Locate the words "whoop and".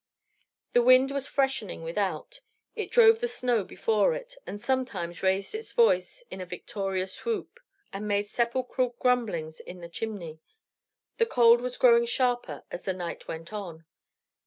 7.23-8.07